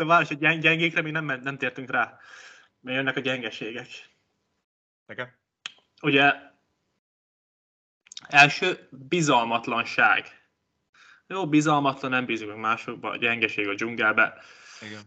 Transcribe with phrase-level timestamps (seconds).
[0.00, 2.18] De várj, hogy gyeng- gyengékre még nem, nem tértünk rá.
[2.80, 3.86] Mert jönnek a gyengeségek.
[5.06, 5.32] Nekem?
[6.02, 6.34] Ugye
[8.28, 10.48] első bizalmatlanság.
[11.26, 14.42] Jó, bizalmatlan, nem bízunk másokba, a gyengeség a dzsungelbe.
[14.82, 15.02] Igen.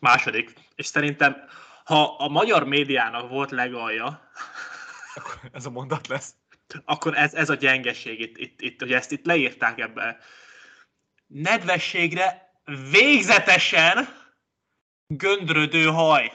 [0.00, 1.48] Második, és szerintem,
[1.84, 4.30] ha a magyar médiának volt legalja,
[5.14, 6.34] Akkor ez a mondat lesz.
[6.84, 10.18] akkor ez, ez a gyengeség itt, itt, itt, hogy ezt itt leírták ebbe.
[11.26, 12.45] Nedvességre
[12.90, 14.08] végzetesen
[15.06, 16.32] göndrödő haj.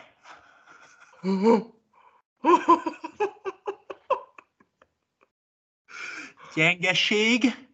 [6.56, 7.68] Gyengeség,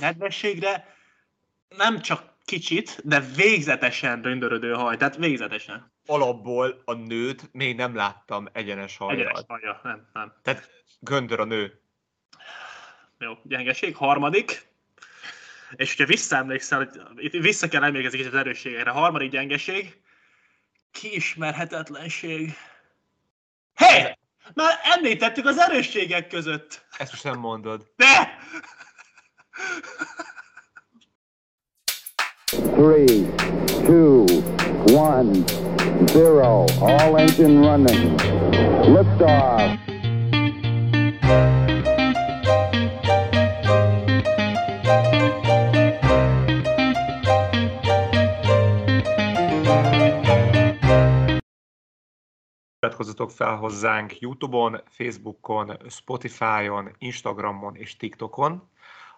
[0.00, 0.96] nedvességre
[1.68, 4.96] nem csak kicsit, de végzetesen göndrödő haj.
[4.96, 5.92] Tehát végzetesen.
[6.06, 9.20] Alapból a nőt még nem láttam egyenes hajjal.
[9.20, 10.32] Egyenes haja, nem, nem.
[10.42, 11.80] Tehát göndör a nő.
[13.18, 13.96] Jó, gyengeség.
[13.96, 14.67] Harmadik,
[15.76, 18.90] és hogyha visszaemlékszel, hogy itt vissza kell emlékezni az erősségekre.
[18.90, 20.00] Harmadik gyengeség,
[20.90, 22.56] kiismerhetetlenség.
[23.74, 23.84] Hé!
[23.84, 24.16] Hey!
[24.54, 26.86] Már említettük az erősségek között.
[26.98, 27.86] Ezt most nem mondod.
[27.96, 28.38] De!
[32.46, 33.34] Three,
[33.84, 34.24] two,
[34.94, 35.44] one,
[36.06, 36.64] zero.
[36.80, 38.20] All engine running.
[38.84, 39.88] Liftoff.
[52.98, 58.70] Iratkozzatok fel hozzánk YouTube-on, Facebookon, Spotify-on, Instagramon és TikTokon.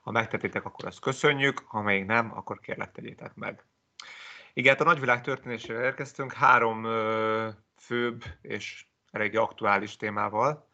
[0.02, 3.64] Ha megtetitek, akkor azt köszönjük, ha még nem, akkor kérlek tegyétek meg.
[4.52, 10.68] Igen, hát a nagyvilág történésére érkeztünk három ö, főbb és eléggé aktuális témával.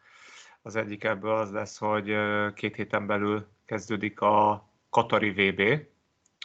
[0.61, 2.15] Az egyik ebből az lesz, hogy
[2.53, 5.61] két héten belül kezdődik a Katari VB,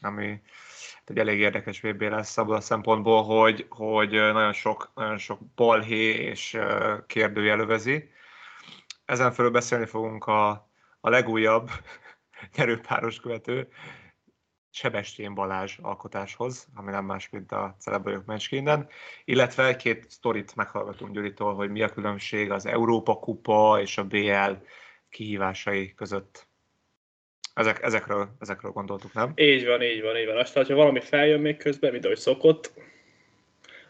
[0.03, 0.43] ami
[1.11, 6.15] egy elég érdekes VB lesz abból a szempontból, hogy, hogy nagyon sok, nagyon sok balhé
[6.15, 6.59] és
[7.07, 8.11] kérdőjelövezi.
[9.05, 10.51] Ezen felül beszélni fogunk a,
[11.01, 11.71] a legújabb
[12.57, 13.69] nyerőpáros követő
[14.75, 18.89] Sebestyén Balázs alkotáshoz, ami nem más, mint a Celebajok Mencskinden,
[19.25, 24.53] illetve egy-két sztorit meghallgatunk Gyuritól, hogy mi a különbség az Európa Kupa és a BL
[25.09, 26.49] kihívásai között.
[27.55, 29.33] Ezek, ezekről, ezekről gondoltuk, nem?
[29.35, 30.37] Így van, így van, így van.
[30.37, 32.73] Aztán, ha valami feljön még közben, mint ahogy szokott,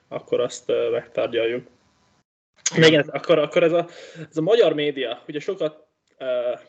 [0.09, 1.67] akkor azt megtárgyaljuk.
[2.77, 3.89] De igen, akkor, akkor ez, a,
[4.31, 5.87] ez a magyar média, ugye sokat
[6.19, 6.61] uh,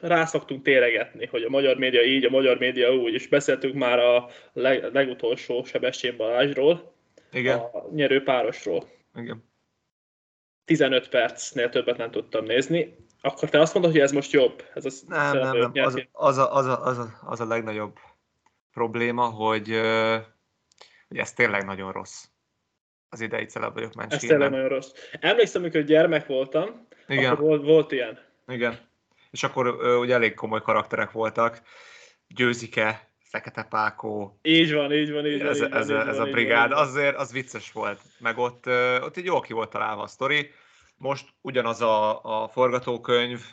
[0.00, 4.28] rászoktunk téregetni, hogy a magyar média így, a magyar média úgy, és beszéltünk már a
[4.52, 6.94] leg, legutolsó Sebestyén Balázsról,
[7.32, 7.58] Igen.
[7.58, 8.88] a nyerő párosról.
[9.14, 9.48] Igen.
[10.64, 12.96] 15 percnél többet nem tudtam nézni.
[13.20, 14.64] Akkor te azt mondod, hogy ez most jobb?
[14.74, 15.72] Ez az Nem, nem, nem.
[15.84, 17.98] Az, az, a, az, a, az, a, az a legnagyobb
[18.72, 19.68] probléma, hogy,
[21.08, 22.24] hogy ez tényleg nagyon rossz.
[23.08, 24.90] Az idei celebajok Ez tényleg nagyon rossz.
[25.20, 27.32] Emlékszem, amikor gyermek voltam, Igen.
[27.32, 28.18] akkor volt, volt ilyen.
[28.46, 28.88] Igen.
[29.30, 29.66] És akkor
[29.98, 31.62] ugye elég komoly karakterek voltak.
[32.26, 35.48] Győzike, Fekete Pákó, Így van, így van, így van.
[35.48, 36.78] ez, így van, ez, így van, ez így a brigád, van.
[36.78, 38.00] azért az vicces volt.
[38.18, 38.66] Meg ott,
[39.02, 40.50] ott így jól ki volt találva a sztori.
[41.00, 43.44] Most ugyanaz a, a forgatókönyv,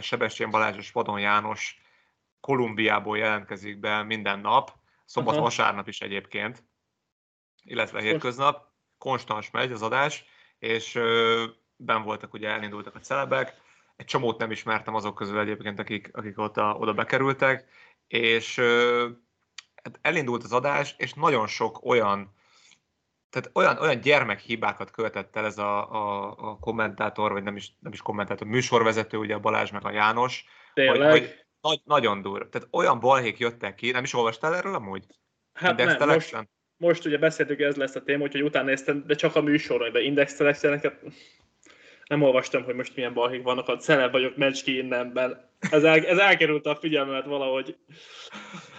[0.00, 1.80] Sebestyén Balázs és Vadon János
[2.40, 4.72] Kolumbiából jelentkezik be minden nap,
[5.04, 5.42] szombat, Aha.
[5.42, 6.64] vasárnap is egyébként,
[7.62, 8.66] illetve hétköznap,
[8.98, 10.24] konstans megy az adás,
[10.58, 10.98] és
[11.76, 13.60] ben voltak, ugye elindultak a celebek,
[13.96, 17.68] egy csomót nem ismertem azok közül egyébként, akik, akik ott a, oda bekerültek,
[18.06, 18.58] és
[19.82, 22.34] hát elindult az adás, és nagyon sok olyan
[23.30, 27.92] tehát olyan, olyan gyermekhibákat követett el ez a, a, a kommentátor, vagy nem is, nem
[27.92, 31.10] is kommentátor, műsorvezető, ugye a Balázs meg a János, Tényleg?
[31.10, 32.48] hogy, hogy nagy, nagyon durva.
[32.48, 35.04] Tehát olyan balhék jöttek ki, nem is olvastál erről amúgy?
[35.52, 36.36] hát Index nem, most,
[36.76, 40.00] most ugye beszéltük, ez lesz a téma, úgyhogy utána néztem, de csak a műsoron, de
[40.00, 41.02] Index Selectioneket
[42.06, 45.50] nem olvastam, hogy most milyen balhék vannak, a celeb vagyok Mecski innenben.
[45.70, 47.76] Ez, el, ez elkerült a figyelmemet valahogy.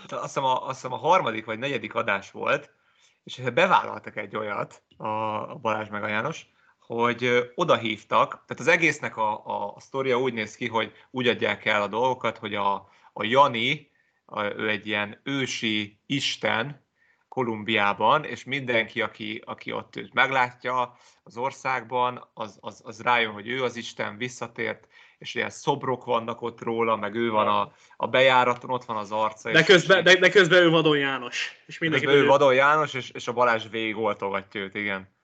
[0.09, 2.73] azt hiszem, a, azt hiszem a harmadik vagy negyedik adás volt,
[3.23, 6.45] és bevállaltak egy olyat, a, Balázs meg a János,
[6.79, 11.27] hogy oda hívtak, tehát az egésznek a, a, a sztoria úgy néz ki, hogy úgy
[11.27, 12.73] adják el a dolgokat, hogy a,
[13.13, 13.91] a Jani,
[14.25, 16.85] a, ő egy ilyen ősi isten
[17.27, 23.47] Kolumbiában, és mindenki, aki, aki ott őt meglátja az országban, az, az, az rájön, hogy
[23.47, 24.87] ő az Isten, visszatért,
[25.21, 29.11] és ilyen szobrok vannak ott róla, meg ő van a, a bejáraton, ott van az
[29.11, 29.51] arca.
[29.51, 31.61] De közben, de, de közben ő Vadon János.
[31.65, 35.15] És mindenki Közben ő Vadon János, és, és a Balázs végig oltogatja őt, igen.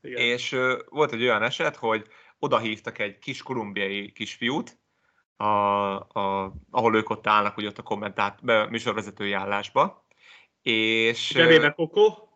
[0.00, 0.20] Igen.
[0.20, 2.06] És ö, volt egy olyan eset, hogy
[2.38, 4.78] oda hívtak egy kis kolumbiai kisfiút,
[5.36, 5.44] a,
[5.98, 10.06] a, ahol ők ott állnak, hogy ott a kommentát, be, műsorvezetői állásba.
[10.62, 11.28] És...
[11.28, 12.28] Zsebébe kokó,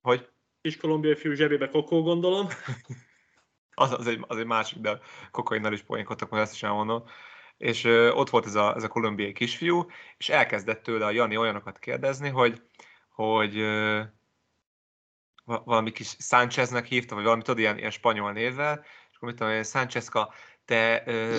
[0.00, 0.28] Hogy?
[0.60, 2.48] kis kolumbiai fiú zsebébe kokó, gondolom.
[3.80, 4.98] Az, az, egy, az egy másik, de
[5.30, 7.04] kokainnal is poénkodtak, majd ezt is elmondom.
[7.56, 9.86] És ö, ott volt ez a, ez a kolumbiai kisfiú,
[10.16, 12.62] és elkezdett tőle a Jani olyanokat kérdezni, hogy,
[13.08, 14.00] hogy ö,
[15.44, 19.38] va- valami kis Sáncheznek hívta, vagy valami, tudod, ilyen, ilyen spanyol névvel, és akkor mit
[19.38, 20.32] tudom én, Sánchezka,
[20.64, 21.38] te ö,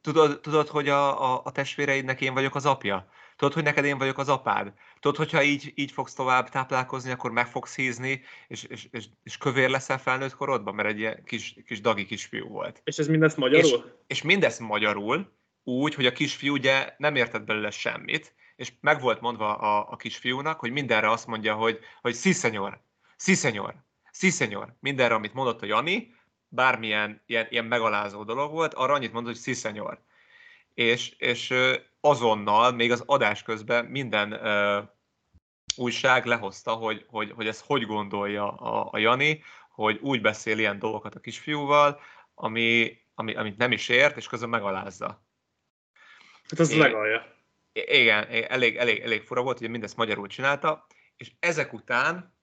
[0.00, 3.08] tudod, tudod, hogy a, a, a testvéreidnek én vagyok az apja?
[3.40, 4.72] Tudod, hogy neked én vagyok az apád?
[4.98, 9.38] Tudod, hogyha így, így fogsz tovább táplálkozni, akkor meg fogsz hízni, és, és, és, és
[9.38, 10.74] kövér leszel felnőtt korodban?
[10.74, 12.80] Mert egy ilyen kis, kis dagi kisfiú volt.
[12.84, 14.02] És ez mindezt magyarul?
[14.06, 15.32] És mindezt magyarul,
[15.64, 19.96] úgy, hogy a kisfiú ugye nem értett belőle semmit, és meg volt mondva a, a
[19.96, 22.80] kisfiúnak, hogy mindenre azt mondja, hogy, hogy sí, senyor,
[23.16, 23.74] sí, senyor,
[24.12, 24.76] sí, senyor.
[24.80, 26.14] Mindenre, amit mondott a Jani,
[26.48, 30.00] bármilyen ilyen, ilyen megalázó dolog volt, arra annyit mondott, hogy sí, senyor.
[30.74, 31.54] És, és
[32.00, 34.80] azonnal, még az adás közben minden ö,
[35.76, 40.78] újság lehozta, hogy, hogy, hogy ezt hogy gondolja a, a Jani, hogy úgy beszél ilyen
[40.78, 42.00] dolgokat a kisfiúval,
[42.34, 45.24] ami, ami, amit nem is ért, és közben megalázza.
[46.48, 47.38] Hát az legalja.
[47.72, 50.86] Igen, elég, elég, elég fura volt, hogy mindezt magyarul csinálta,
[51.16, 52.34] és ezek után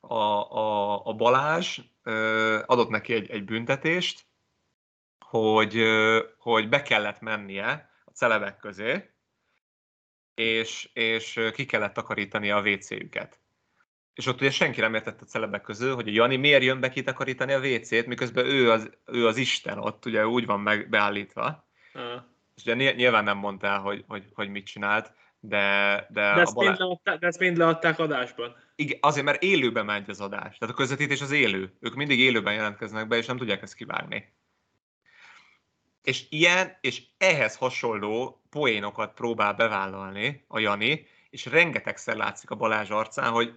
[0.00, 4.26] a, a, a Balázs ö, adott neki egy, egy büntetést,
[5.18, 9.10] hogy, ö, hogy be kellett mennie celebek közé,
[10.34, 13.40] és, és ki kellett takarítani a WC-üket.
[14.14, 17.52] És ott ugye senki nem értett a celebek közül, hogy Jani miért jön be kitakarítani
[17.52, 21.68] a WC-t, miközben ő az, ő az Isten ott, ugye úgy van meg beállítva.
[21.92, 22.22] Ah.
[22.54, 26.40] És ugye ny- nyilván nem mondta el, hogy, hogy, hogy mit csinált, de, de, De
[26.40, 26.78] ezt, mind Balázs...
[26.78, 28.56] leadták, de ezt mind leadták adásban.
[28.76, 30.58] Igen, azért, mert élőben megy az adás.
[30.58, 31.76] Tehát a közvetítés az élő.
[31.80, 34.34] Ők mindig élőben jelentkeznek be, és nem tudják ezt kivágni.
[36.04, 42.90] És ilyen, és ehhez hasonló poénokat próbál bevállalni a Jani, és rengetegszer látszik a Balázs
[42.90, 43.54] arcán, hogy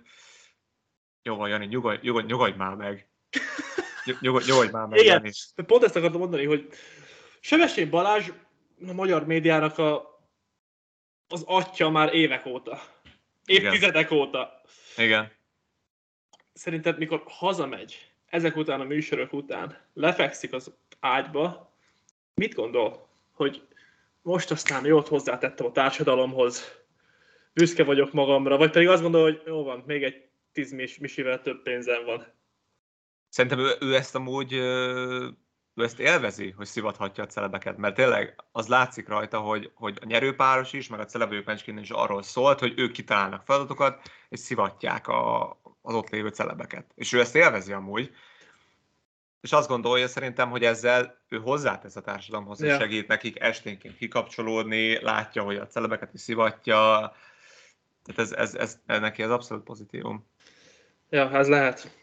[1.24, 3.10] jó van, Jani, nyugodj, nyugodj, nyugodj már meg.
[4.20, 5.14] Nyugodj, nyugodj, már meg, Igen.
[5.14, 5.32] Jani.
[5.66, 6.70] Pont ezt akartam mondani, hogy
[7.40, 8.30] Sebestyén Balázs
[8.88, 10.20] a magyar médiának a,
[11.28, 12.82] az atya már évek óta.
[13.46, 14.62] Évtizedek óta.
[14.98, 15.32] Igen.
[16.54, 21.77] Szerinted, mikor hazamegy, ezek után a műsorok után, lefekszik az ágyba,
[22.38, 23.68] mit gondol, hogy
[24.22, 26.72] most aztán jót hozzátettem a társadalomhoz,
[27.54, 31.42] büszke vagyok magamra, vagy pedig azt gondol, hogy jó van, még egy tíz mis- misivel
[31.42, 32.26] több pénzem van.
[33.30, 34.54] Szerintem ő, ő ezt amúgy
[35.78, 40.06] ő ezt élvezi, hogy szivathatja a celebeket, mert tényleg az látszik rajta, hogy, hogy a
[40.06, 45.08] nyerőpáros is, meg a celebők mencsként is arról szólt, hogy ők kitalálnak feladatokat, és szivatják
[45.08, 45.50] a,
[45.82, 46.92] az ott lévő celebeket.
[46.96, 48.12] És ő ezt élvezi amúgy.
[49.42, 52.80] És azt gondolja szerintem, hogy ezzel ő hozzátesz a társadalomhoz, és Ja.
[52.80, 57.14] segít nekik esténként kikapcsolódni, látja, hogy a celebeket is szivatja.
[58.04, 60.26] Tehát ez, ez, ez, ez neki ez abszolút pozitívum.
[61.10, 61.98] Ja, ez lehet.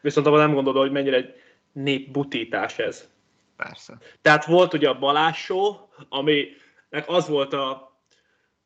[0.00, 1.34] Viszont abban nem gondolod, hogy mennyire egy
[1.72, 3.08] népbutítás ez.
[3.56, 3.98] Persze.
[4.22, 5.74] Tehát volt ugye a Balázs show,
[6.08, 7.70] aminek az volt a,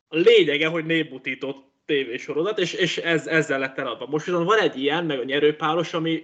[0.07, 4.05] a lényege, hogy népbutított tévésorozat, és, és ez, ezzel lett eladva.
[4.05, 6.23] Most viszont van egy ilyen, meg a nyerőpáros, ami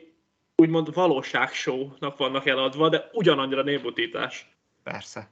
[0.61, 4.49] úgymond valóságshow-nak vannak eladva, de ugyanannyira népbutítás.
[4.83, 5.31] Persze.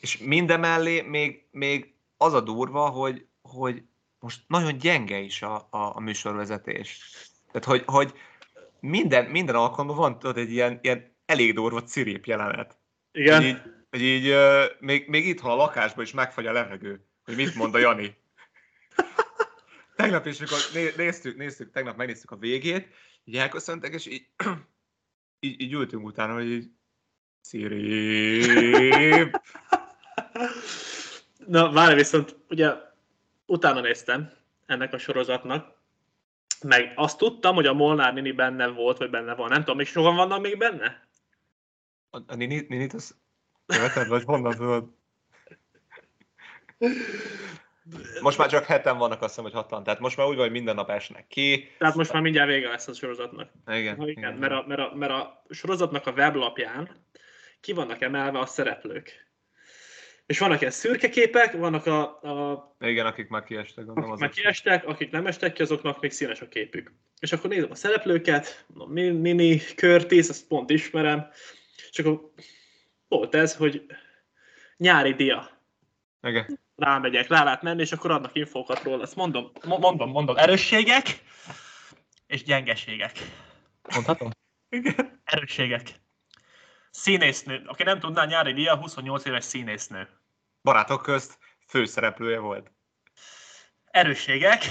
[0.00, 3.82] És mindemellé még, még az a durva, hogy, hogy
[4.18, 7.00] most nagyon gyenge is a, a, a műsorvezetés.
[7.52, 8.12] Tehát, hogy, hogy
[8.80, 12.78] minden, minden alkalommal van tudod, egy ilyen, ilyen elég durva cirép jelenet.
[13.12, 13.36] Igen.
[13.36, 17.36] Hogy így, hogy így uh, még, még itthon a lakásban is megfagy a levegő, hogy
[17.36, 18.16] mit mond a Jani.
[19.96, 22.88] Tegnap is, mikor né- néztük, néztük, tegnap megnéztük a végét,
[23.30, 24.26] így elköszöntek, és így,
[25.46, 26.70] így, így ültünk utána, hogy így
[27.40, 29.40] cirép.
[31.46, 32.74] Na, várj viszont, ugye
[33.46, 34.32] utána néztem
[34.66, 35.78] ennek a sorozatnak,
[36.62, 39.48] meg azt tudtam, hogy a Molnár Nini benne volt, vagy benne van.
[39.48, 41.08] Nem tudom, még sokan vannak még benne?
[42.10, 43.16] A, a Nini, Ninit az
[43.66, 44.88] követed, vagy honnan tudod?
[48.20, 49.82] Most már csak heten vannak, azt hiszem, hogy hatan.
[49.82, 51.68] Tehát most már úgy van, hogy minden nap esnek ki.
[51.78, 53.50] Tehát most már mindjárt vége lesz a sorozatnak.
[53.66, 53.96] Igen.
[53.96, 57.04] Ha igen, mert a, mert, a, mert a sorozatnak a weblapján
[57.60, 59.28] ki vannak emelve a szereplők.
[60.26, 64.10] És vannak ilyen szürke képek, vannak a, a Igen, akik már kiestek, gondolom.
[64.10, 66.92] akik már kiestek, akik nem estek ki, azoknak még színes a képük.
[67.20, 71.28] És akkor nézem a szereplőket, mondom, Mi- Nini, Curtis, azt pont ismerem,
[71.90, 72.30] és akkor
[73.08, 73.86] volt ez, hogy
[74.76, 75.50] nyári dia.
[76.22, 76.58] Igen.
[76.80, 79.02] Rámegyek, rá lehet menni, és akkor adnak infókat róla.
[79.02, 81.22] Ezt mondom, mo- mondom, mondom, erősségek
[82.26, 83.18] és gyengeségek.
[83.94, 84.30] Mondhatom?
[84.68, 85.20] Igen.
[85.24, 85.88] Erősségek.
[86.90, 87.62] Színésznő.
[87.66, 90.08] Aki nem tudná, nyári Lia 28 éves színésznő.
[90.62, 92.72] Barátok közt főszereplője volt.
[93.84, 94.64] Erősségek.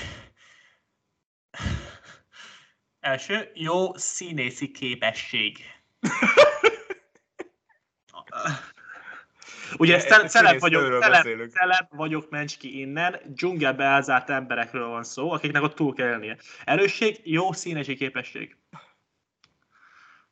[3.00, 5.58] Első, jó színészi képesség.
[9.78, 11.04] Ugye Egy szel- celeb vagyok,
[11.50, 16.38] celeb vagyok Mencski innen, dzsungelbe elzárt emberekről van szó, akiknek ott túl kell élnie.
[16.64, 18.58] Erősség, jó színesi képesség.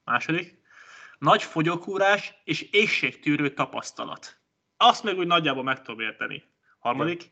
[0.04, 0.62] Második,
[1.20, 4.38] nagy fogyókúrás és ésségtűrő tapasztalat.
[4.78, 6.44] Azt meg úgy nagyjából meg tudom érteni.
[6.80, 7.32] Harmadik,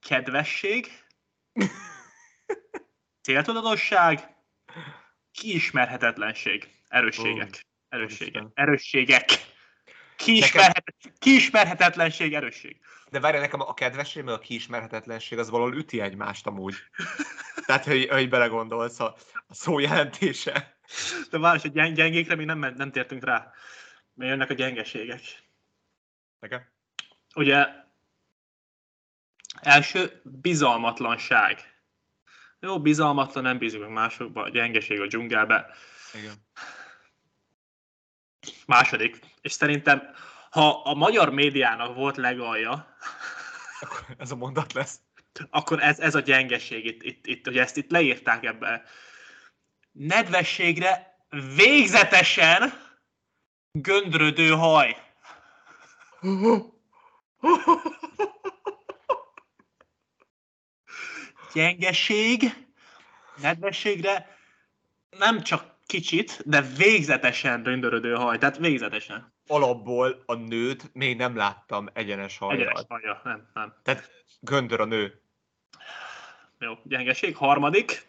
[0.00, 0.86] kedvesség,
[3.24, 4.36] céltudatosság,
[5.32, 6.68] kiismerhetetlenség.
[6.88, 7.66] Erősségek.
[7.88, 8.44] Erősségek.
[8.54, 9.24] Erősségek.
[10.24, 12.80] Kiismerhet, kiismerhetetlenség, erősség.
[13.10, 16.74] De várj, nekem a kedvesség, meg a kiismerhetetlenség az valahol üti egymást amúgy.
[17.66, 19.16] Tehát, hogy, hogy belegondolsz a,
[19.46, 20.78] a szó jelentése.
[21.30, 23.52] De várj, hogy gyeng- gyengékre még nem, nem tértünk rá.
[24.14, 25.20] Mert jönnek a gyengeségek.
[26.40, 26.66] Nekem?
[27.34, 27.66] Ugye
[29.60, 31.74] első bizalmatlanság.
[32.60, 35.70] Jó, bizalmatlan, nem bízunk másokba, a gyengeség a dzsungelbe.
[36.14, 36.34] Igen.
[38.66, 40.02] Második, és szerintem,
[40.50, 42.96] ha a magyar médiának volt legalja,
[43.80, 45.00] Akkor ez a mondat lesz.
[45.50, 48.82] akkor ez, ez a gyengeség itt, itt, itt, hogy ezt itt leírták ebbe.
[49.92, 51.18] Nedvességre
[51.56, 52.72] végzetesen
[53.72, 54.96] göndrödő haj.
[61.52, 62.66] Gyengeség,
[63.40, 64.38] nedvességre
[65.18, 68.38] nem csak kicsit, de végzetesen göndrödő haj.
[68.38, 69.33] Tehát végzetesen.
[69.46, 72.84] Alapból a nőt még nem láttam egyenes Egyenes hajjal.
[72.88, 73.74] haja, nem, nem.
[73.82, 74.10] Tehát
[74.40, 75.20] göndör a nő.
[76.58, 77.36] Jó, gyengeség.
[77.36, 78.06] Harmadik.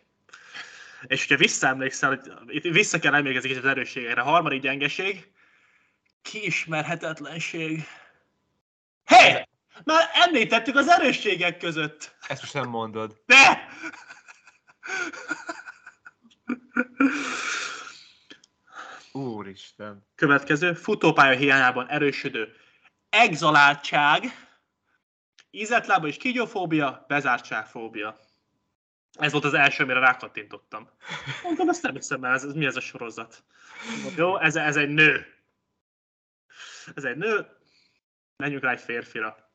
[1.08, 4.22] És hogyha visszaemlékszel, itt vissza kell emlékezni az erősségekre.
[4.22, 5.32] Harmadik gyengeség.
[6.22, 7.84] Kiismerhetetlenség.
[9.06, 9.16] Hé!
[9.16, 9.48] Hey!
[9.84, 12.16] Már említettük az erősségek között.
[12.28, 13.22] Ezt most nem mondod.
[13.26, 13.68] De!
[19.16, 20.08] Úristen.
[20.16, 20.74] Következő.
[20.74, 22.54] Futópálya hiányában erősödő.
[23.10, 24.24] Exaláltság.
[25.52, 28.20] Ízetlába és kígyófóbia, bezártságfóbia.
[29.20, 30.90] Ez volt az első, amire rákattintottam.
[31.44, 33.44] Mondtam, ezt nem hiszem ez, ez mi ez a sorozat?
[34.16, 35.26] Jó, ez, ez egy nő.
[36.96, 37.48] Ez egy nő.
[38.36, 39.52] Menjünk rá egy férfira.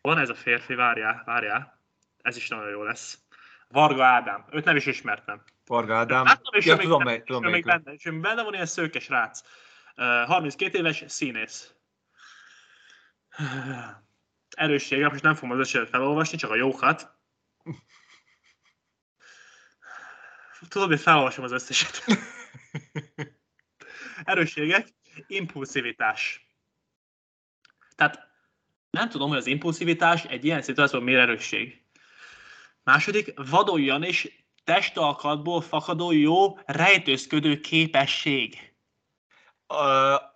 [0.00, 1.80] Van ez a férfi, várjál, várjál.
[2.22, 3.18] Ez is nagyon jó lesz.
[3.68, 4.44] Varga Ádám.
[4.50, 5.42] Őt nem is ismertem.
[5.72, 6.24] Varga Ádám.
[6.24, 9.08] Láttam, és Ja, még, tudom, benne, mely, tudom még benne, és benne van ilyen szőkes
[9.08, 9.40] rác.
[9.96, 11.74] Uh, 32 éves, színész.
[14.56, 17.18] Erőssége, most nem fogom az összeset felolvasni, csak a jókat.
[20.68, 22.04] Tudod, hogy felolvasom az összeset.
[24.24, 24.88] Erősségek,
[25.26, 26.48] impulszivitás.
[27.94, 28.30] Tehát
[28.90, 31.84] nem tudom, hogy az impulszivitás egy ilyen szituációban miért erősség.
[32.82, 38.70] Második, vadoljan és testalkatból fakadó jó rejtőzködő képesség.
[39.68, 39.78] Uh,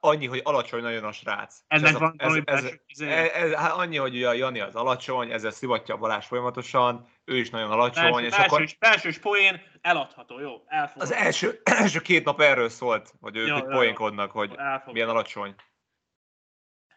[0.00, 1.58] annyi, hogy alacsony nagyon a srác.
[1.66, 3.00] Ennek ez a- van ez, valami ez, belső ez,
[3.32, 7.36] ez, hát annyi, hogy ugye a Jani az alacsony, ezzel szivatja a Balázs folyamatosan, ő
[7.36, 11.02] is nagyon alacsony, Belső, és akkor belsős, belsős poén eladható, jó, elfogom.
[11.02, 14.92] az első, első két nap erről szólt, hogy ők Ja, poénkodnak, hogy elfogom.
[14.92, 15.54] milyen alacsony.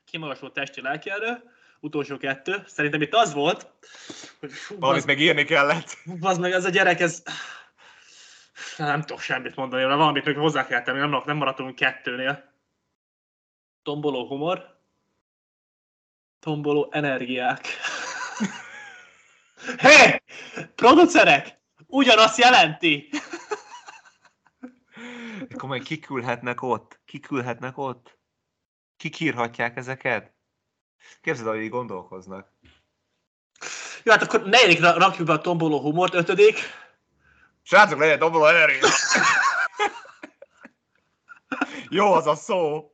[0.05, 1.43] Kimagasló testi lelkielő,
[1.79, 2.63] utolsó kettő.
[2.67, 3.71] Szerintem itt az volt,
[4.39, 5.97] hogy fú, Valamit meg írni kellett.
[6.19, 7.23] bazd meg, ez a gyerek, ez...
[8.77, 12.53] Nem tudok semmit mondani, mert valamit még hozzá kell tenni, nem, nem maradtunk kettőnél.
[13.83, 14.77] Tomboló humor.
[16.39, 17.67] Tomboló energiák.
[19.81, 19.87] Hé!
[19.87, 20.21] Hey!
[20.75, 21.59] Producerek!
[21.87, 23.09] Ugyanazt jelenti!
[25.57, 26.99] Komolyan kikülhetnek ott?
[27.05, 28.17] Kikülhetnek ott?
[28.97, 30.33] Kikírhatják ezeket?
[31.21, 32.47] Képzeld, hogy így gondolkoznak.
[34.03, 36.57] Jó, hát akkor negyedik ra- rakjuk be a tomboló humort, ötödik.
[37.61, 38.89] Srácok, legyen doboló energia!
[41.89, 42.91] Jó az a szó!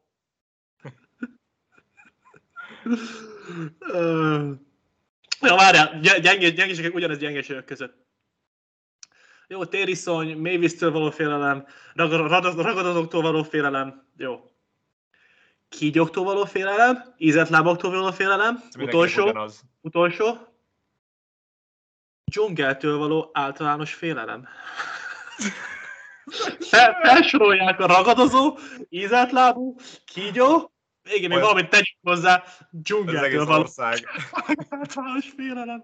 [5.42, 8.06] Ja, várjál, gy- gyengés, gyengeségek ugyanez gyengeségek között.
[9.48, 14.55] Jó, tériszony, mélyvíztől való félelem, ragad- ragad- ragadozóktól való félelem, jó.
[15.78, 19.50] Kígyóktól való félelem, ízetlábaktól való félelem, Ez utolsó,
[19.82, 20.38] utolsó,
[22.24, 24.48] dzsungeltől való általános félelem.
[26.60, 28.58] Fel, felsorolják a ragadozó,
[28.90, 34.00] ízetlábú, kígyó, végén még Olyan- valamit tegyünk hozzá, dzsungeltől való ország.
[34.70, 35.84] általános félelem.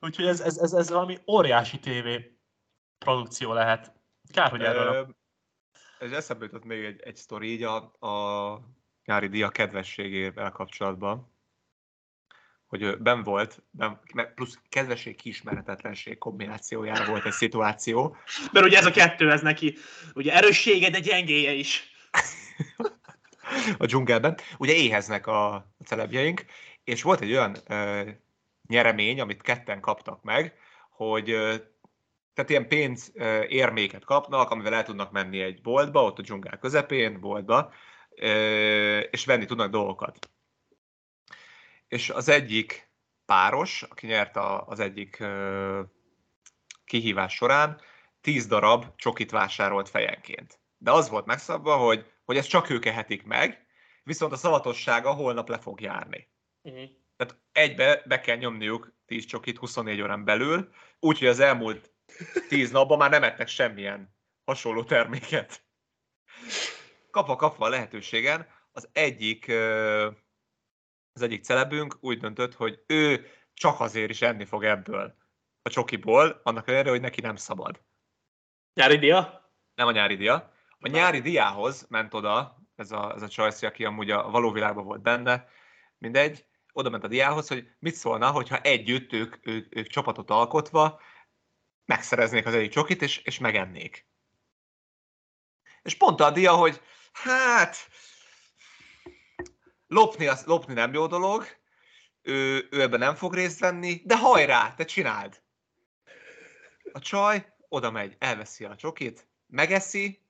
[0.00, 2.38] Úgyhogy ez, ez, ez, ez valami óriási tévé
[2.98, 3.92] produkció lehet.
[4.32, 5.16] Kár, hogy erről
[5.98, 7.76] Ez eszembe jutott még egy, egy sztori így a,
[8.06, 8.60] a
[9.04, 11.34] nyári dia kedvességével kapcsolatban,
[12.66, 14.00] hogy ben volt, ben,
[14.34, 18.16] plusz kedvesség kiismeretetlenség kombinációjára volt egy szituáció.
[18.52, 19.76] Mert ugye ez a kettő, ez neki,
[20.14, 21.90] ugye erőssége, de gyengéje is.
[23.78, 24.38] a dzsungelben.
[24.58, 26.44] Ugye éheznek a, celebjeink,
[26.84, 28.10] és volt egy olyan ö,
[28.68, 30.58] nyeremény, amit ketten kaptak meg,
[30.90, 31.30] hogy
[32.36, 33.12] tehát ilyen pénz
[33.48, 37.72] érméket kapnak, amivel el tudnak menni egy boltba, ott a dzsungel közepén, boltba,
[39.10, 40.18] és venni tudnak dolgokat.
[41.88, 42.90] És az egyik
[43.24, 45.24] páros, aki nyert az egyik
[46.84, 47.80] kihívás során,
[48.20, 50.58] 10 darab csokit vásárolt fejenként.
[50.78, 53.66] De az volt megszabva, hogy hogy ezt csak ők ehetik meg,
[54.02, 56.28] viszont a szavatossága holnap le fog járni.
[56.62, 56.88] Uh-huh.
[57.16, 61.94] Tehát egybe be kell nyomniuk 10 csokit 24 órán belül, úgyhogy az elmúlt
[62.48, 65.64] 10 napban már nem ettek semmilyen hasonló terméket.
[67.10, 69.48] Kapva kapva a lehetőségen, az egyik,
[71.12, 75.14] az egyik celebünk úgy döntött, hogy ő csak azért is enni fog ebből
[75.62, 77.82] a csokiból, annak ellenére, hogy neki nem szabad.
[78.74, 79.50] Nyári dia?
[79.74, 80.52] Nem a nyári dia.
[80.78, 84.84] A nyári diához ment oda, ez a, ez a Csajci, aki amúgy a való világban
[84.84, 85.48] volt benne,
[85.98, 91.00] mindegy, oda ment a diához, hogy mit szólna, hogyha együtt ők, ők, ők csapatot alkotva
[91.86, 94.06] megszereznék az egyik csokit, és, és megennék.
[95.82, 96.80] És pont a dia, hogy
[97.12, 97.76] hát
[99.86, 101.46] lopni, az, lopni nem jó dolog,
[102.22, 105.42] ő, ő ebben nem fog részt venni, de hajrá, te csináld!
[106.92, 110.22] A csaj oda megy, elveszi a csokit, megeszi,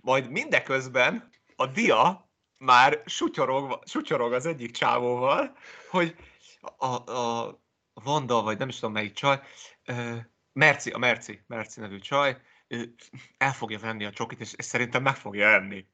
[0.00, 5.56] majd mindeközben a dia már sutyorog, sutyorog az egyik csávóval,
[5.90, 6.16] hogy
[6.76, 7.60] a, a,
[7.94, 9.40] Vanda, vagy nem is tudom melyik csaj,
[10.52, 12.36] Merci, a Merci, Merci nevű csaj,
[13.38, 15.86] el fogja venni a csokit, és, és szerintem meg fogja enni.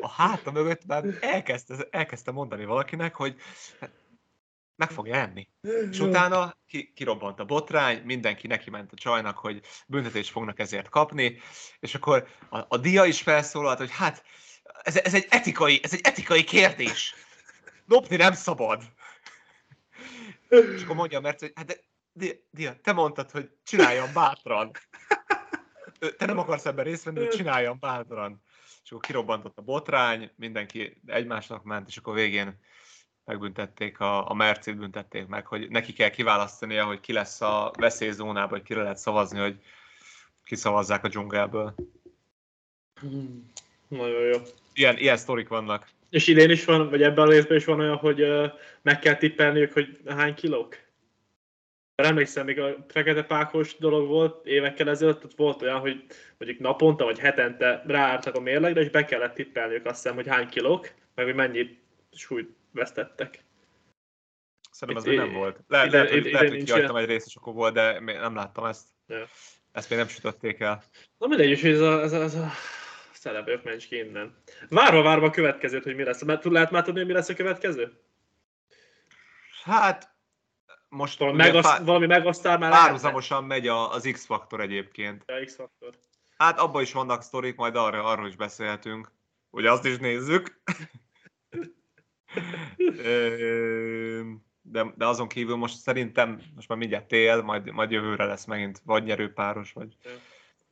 [0.00, 3.36] A háta mögött már elkezdte, elkezdte mondani valakinek, hogy
[4.76, 5.48] meg fogja enni.
[5.90, 10.88] És utána ki, kirobbant a botrány, mindenki neki ment a csajnak, hogy büntetést fognak ezért
[10.88, 11.40] kapni,
[11.80, 14.24] és akkor a, a dia is felszólalt, hogy hát
[14.82, 17.14] ez, ez, egy etikai, ez egy etikai kérdés.
[17.86, 18.82] Lopni nem szabad.
[20.48, 21.74] És akkor mondja mert hogy hát de,
[22.18, 24.70] dia, dia, te mondtad, hogy csináljam bátran.
[26.16, 28.42] Te nem akarsz ebben részt venni, hogy csináljam bátran.
[28.84, 32.58] És akkor kirobbantott a botrány, mindenki egymásnak ment, és akkor végén
[33.24, 38.58] megbüntették, a, a Mercét büntették meg, hogy neki kell kiválasztania, hogy ki lesz a veszélyzónában,
[38.58, 39.62] hogy kire lehet szavazni, hogy
[40.44, 41.74] kiszavazzák a dzsungelből.
[43.00, 43.50] Hmm.
[43.88, 44.38] Nagyon jó.
[44.72, 45.88] Ilyen, ilyen sztorik vannak.
[46.10, 48.52] És idén is van, vagy ebben a részben is van olyan, hogy uh,
[48.82, 50.87] meg kell tippelniük, hogy hány kilók?
[51.98, 56.04] Mert emlékszem, még a fekete pákos dolog volt évekkel ezelőtt, ott volt olyan, hogy
[56.38, 60.48] mondjuk naponta vagy hetente ráálltak a mérlegre, és be kellett tippelniük azt hiszem, hogy hány
[60.48, 61.78] kilók, meg hogy mennyi
[62.12, 63.44] súlyt vesztettek.
[64.70, 65.60] Szerintem ez nem volt.
[65.68, 66.30] Le, ide, lehet, hogy, ide,
[66.74, 68.86] lehet, hogy egy részt, és akkor volt, de nem láttam ezt.
[69.06, 69.26] Ja.
[69.72, 70.82] Ezt még nem sütötték el.
[71.18, 72.50] Na mindegy, és ez a, ez a, ez a
[73.12, 74.36] szereplők mencs ki innen.
[74.68, 76.22] Várva, várva a következőt, hogy mi lesz.
[76.22, 77.92] Mert lehet már tudni, hogy mi lesz a következő?
[79.64, 80.16] Hát,
[80.88, 85.24] most valami, megaszt, pár, valami megasztál már Párhuzamosan megy a, az X-faktor egyébként.
[85.26, 85.94] Ja, X-faktor.
[86.36, 89.12] Hát abban is vannak sztorik, majd arra, arról is beszélhetünk.
[89.50, 90.62] Ugye azt is nézzük.
[94.62, 98.80] de, de azon kívül most szerintem, most már mindjárt tél, majd, majd jövőre lesz megint
[98.84, 99.96] vagy nyerőpáros, vagy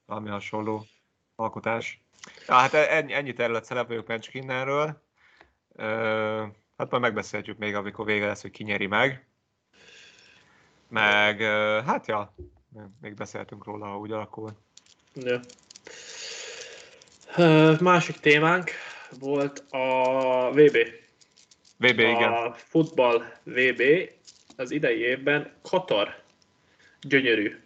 [0.06, 0.86] valami hasonló
[1.34, 2.00] alkotás.
[2.46, 5.02] Ja, hát ennyi, ennyit erről a szereplők Mencskinnerről.
[6.76, 9.26] Hát majd megbeszélhetjük még, amikor vége lesz, hogy ki nyeri meg.
[10.88, 11.40] Meg,
[11.86, 12.34] hát ja,
[13.00, 14.50] még beszéltünk róla, ha úgy alakul.
[15.14, 15.40] Ja.
[17.80, 18.70] Másik témánk
[19.18, 20.76] volt a VB.
[21.78, 22.32] VB, a igen.
[22.32, 23.82] A futball VB
[24.56, 26.22] az idei évben Katar
[27.00, 27.56] gyönyörű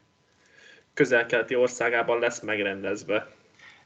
[0.95, 3.31] közelkeleti országában lesz megrendezve.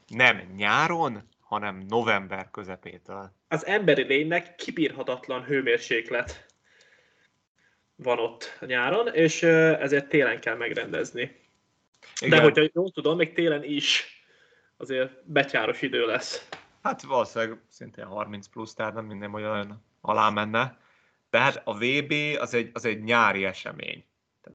[0.07, 3.31] Nem nyáron, hanem november közepétől.
[3.47, 6.44] Az emberi lénynek kibírhatatlan hőmérséklet
[7.95, 11.43] van ott nyáron, és ezért télen kell megrendezni.
[12.21, 12.37] Igen.
[12.37, 14.05] De hogyha jól tudom, még télen is
[14.77, 16.47] azért betyáros idő lesz.
[16.81, 20.77] Hát valószínűleg szintén 30 plusz, tehát nem minden olyan alá menne.
[21.29, 24.05] De hát a VB az egy, az egy nyári esemény.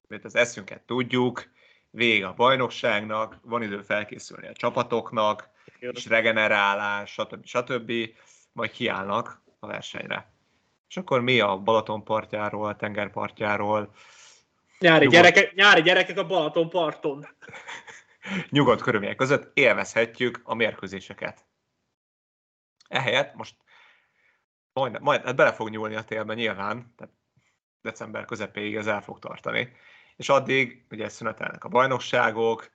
[0.08, 1.50] Tehát az eszünket tudjuk,
[1.90, 5.48] vége a bajnokságnak, van idő felkészülni a csapatoknak,
[5.78, 7.44] és regenerálás, stb.
[7.44, 7.92] stb.
[8.52, 10.32] Majd kiállnak a versenyre.
[10.90, 13.94] És akkor mi a Balaton partjáról, a tengerpartjáról?
[14.78, 17.26] Nyári, gyereke, nyári gyerekek a Balaton parton.
[18.50, 21.44] nyugodt körülmények között élvezhetjük a mérkőzéseket.
[22.88, 23.54] Ehelyett most
[24.72, 27.14] majd, majd hát bele fog nyúlni a télbe nyilván, tehát
[27.80, 29.72] december közepéig ez el fog tartani.
[30.16, 32.70] És addig ugye szünetelnek a bajnokságok,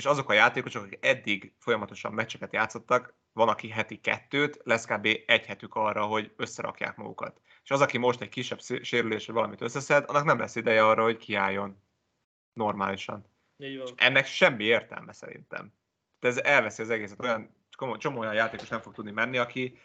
[0.00, 5.06] és azok a játékosok, akik eddig folyamatosan meccseket játszottak, van, aki heti kettőt, lesz kb.
[5.26, 7.40] egy hetük arra, hogy összerakják magukat.
[7.64, 11.16] És az, aki most egy kisebb sérülésre valamit összeszed, annak nem lesz ideje arra, hogy
[11.16, 11.82] kiálljon
[12.52, 13.26] normálisan.
[13.56, 13.86] Így van.
[13.86, 15.72] És ennek semmi értelme szerintem.
[16.20, 17.22] De ez elveszi az egészet.
[17.22, 19.78] Olyan csomó, csomó olyan játékos nem fog tudni menni, aki,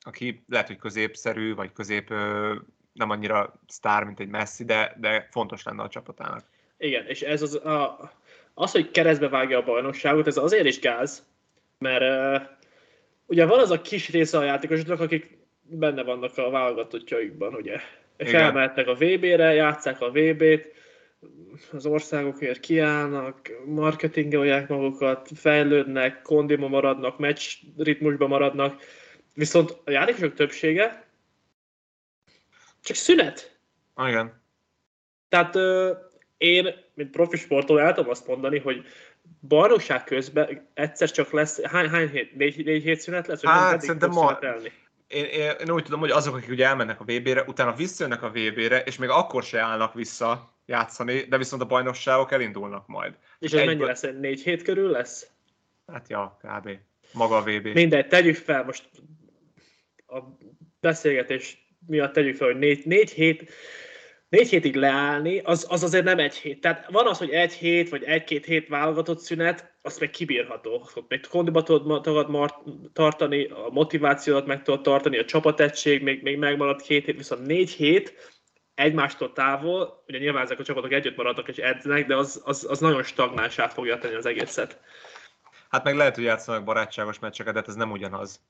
[0.00, 2.08] aki lehet, hogy középszerű, vagy közép
[2.92, 6.44] nem annyira sztár, mint egy Messi, de, de fontos lenne a csapatának.
[6.78, 8.12] Igen, és ez az, a,
[8.58, 11.26] az, hogy keresztbe vágja a bajnokságot, ez azért is gáz,
[11.78, 12.48] mert uh,
[13.26, 17.80] ugye van az a kis része a játékosoknak, akik benne vannak a válogatottjaikban, ugye.
[18.16, 18.42] És Igen.
[18.42, 20.66] elmehetnek a VB-re, játszák a VB-t,
[21.72, 28.82] az országokért kiállnak, marketingolják magukat, fejlődnek, kondima maradnak, meccs ritmusba maradnak,
[29.34, 31.04] viszont a játékosok többsége
[32.80, 33.58] csak szünet.
[34.06, 34.42] Igen.
[35.28, 35.58] Tehát
[36.38, 38.84] én, mint profi sportoló el tudom azt mondani, hogy
[39.40, 43.42] bajnokság közben egyszer csak lesz, hány, hány hét, négy, négy hét szünet lesz?
[43.42, 44.38] vagy Hát, meddig szerintem ma-?
[45.06, 48.30] Én, én, én úgy tudom, hogy azok, akik ugye elmennek a VB-re, utána visszajönnek a
[48.30, 53.14] VB-re, és még akkor se állnak vissza játszani, de viszont a bajnokságok elindulnak majd.
[53.38, 54.04] És ez Egy- mennyi lesz?
[54.20, 55.30] Négy hét körül lesz?
[55.86, 56.70] Hát ja, kb.
[57.12, 57.66] Maga a VB.
[57.66, 58.88] Mindegy, tegyük fel most
[60.06, 60.18] a
[60.80, 63.52] beszélgetés miatt tegyük fel, hogy négy, négy hét
[64.28, 66.60] négy hétig leállni, az, az azért nem egy hét.
[66.60, 70.86] Tehát van az, hogy egy hét, vagy egy-két hét válogatott szünet, azt még kibírható.
[70.94, 72.62] Ott még kondiba tudod ma- tudod mar-
[72.92, 77.70] tartani, a motivációt meg tudod tartani, a csapategység még, még megmarad két hét, viszont négy
[77.70, 78.36] hét
[78.74, 82.80] egymástól távol, ugye nyilván ezek a csapatok együtt maradnak és edzenek, de az, az, az
[82.80, 84.80] nagyon stagnánsá fogja tenni az egészet.
[85.68, 88.40] Hát meg lehet, hogy játszanak barátságos meccseket, de hát ez nem ugyanaz.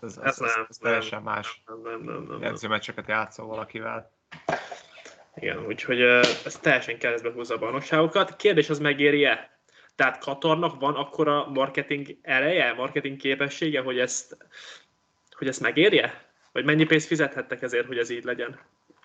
[0.00, 1.62] Ez, ez, Hát ez, nem, ez teljesen más.
[1.66, 2.52] Nem, nem, nem, nem, nem.
[2.52, 4.12] Edzőmeccseket játszol valakivel.
[5.34, 8.36] Igen, úgyhogy ez teljesen keresztbe húzza a bajnokságokat.
[8.36, 9.58] Kérdés az megéri-e?
[9.94, 14.36] Tehát Katarnak van akkora marketing ereje, marketing képessége, hogy ezt,
[15.30, 16.24] hogy ezt megérje?
[16.52, 18.58] Vagy mennyi pénzt fizethettek ezért, hogy ez így legyen?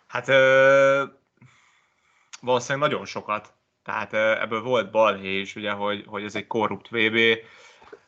[0.08, 1.04] Hát ö,
[2.42, 3.54] valószínűleg nagyon sokat.
[3.84, 7.20] Tehát ebből volt balhé is, ugye, hogy, hogy ez egy korrupt VB,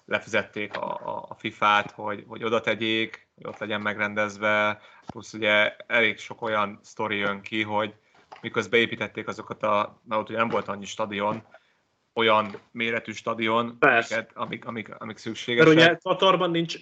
[0.06, 5.76] lefizették a, a, a FIFA-t, hogy, hogy oda tegyék, hogy ott legyen megrendezve, plusz ugye
[5.88, 7.94] elég sok olyan sztori jön ki, hogy
[8.42, 11.44] miközben építették azokat a, mert ott ugye nem volt annyi stadion,
[12.14, 14.16] olyan méretű stadion, Persze.
[14.16, 15.74] amiket, amik, amik, amik Mert szükségesek.
[15.74, 16.78] ugye Katarban nincs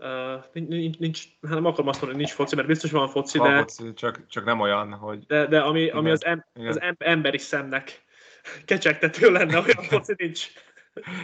[0.00, 3.38] Uh, nincs, nincs, hát nem akarom azt mondani, hogy nincs foci, mert biztos van foci,
[3.38, 6.12] Van de, foci, csak, csak nem olyan, hogy de, de ami, ami Igen.
[6.12, 6.68] az, em, Igen.
[6.68, 8.04] az em, emberi szemnek
[8.64, 10.48] kecsegtető lenne, olyan foci nincs.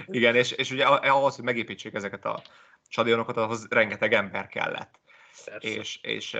[0.07, 2.43] Igen, és, és ugye ahhoz, hogy megépítsék ezeket a
[2.89, 5.01] stadionokat, ahhoz rengeteg ember kellett.
[5.45, 5.69] Persze.
[5.69, 6.37] És, és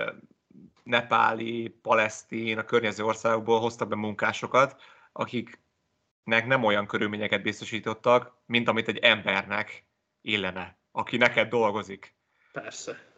[0.83, 8.87] nepáli, palesztin, a környező országokból hoztak be munkásokat, akiknek nem olyan körülményeket biztosítottak, mint amit
[8.87, 9.85] egy embernek
[10.21, 12.15] illene, aki neked dolgozik.
[12.51, 13.13] Persze.